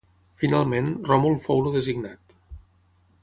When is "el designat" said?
1.65-2.35